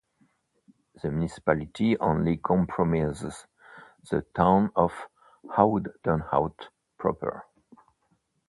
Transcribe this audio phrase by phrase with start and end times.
[1.03, 3.45] The municipality only comprises
[4.09, 4.91] the town of
[5.55, 7.45] Oud-Turnhout proper.